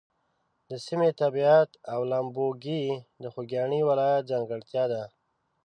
[0.69, 2.85] د سیمې طبیعت او لامبوګۍ
[3.21, 5.03] د خوږیاڼي ولایت ځانګړتیا ده.